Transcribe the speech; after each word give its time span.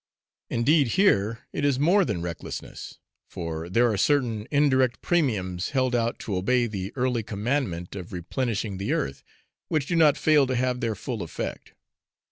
Indeed 0.49 0.87
here 0.97 1.45
it 1.53 1.63
is 1.63 1.77
more 1.77 2.03
than 2.05 2.23
recklessness, 2.23 2.97
for 3.29 3.69
there 3.69 3.87
are 3.93 3.97
certain 3.97 4.47
indirect 4.49 4.99
premiums 5.03 5.69
held 5.77 5.93
out 5.93 6.17
to 6.21 6.35
obey 6.37 6.65
the 6.65 6.91
early 6.95 7.21
commandment 7.21 7.95
of 7.95 8.11
replenishing 8.11 8.79
the 8.79 8.93
earth, 8.93 9.21
which 9.67 9.85
do 9.85 9.95
not 9.95 10.17
fail 10.17 10.47
to 10.47 10.55
have 10.55 10.79
their 10.79 10.95
full 10.95 11.21
effect. 11.21 11.75